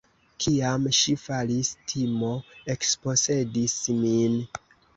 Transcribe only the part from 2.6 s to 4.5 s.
ekposedis min.